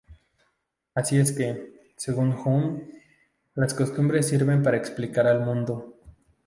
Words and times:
Así 0.95 1.19
es 1.19 1.31
que, 1.31 1.93
según 1.95 2.31
Hume, 2.33 2.87
las 3.53 3.75
costumbres 3.75 4.27
sirven 4.29 4.63
para 4.63 4.77
explicar 4.77 5.27
al 5.27 5.45
mundo. 5.45 5.95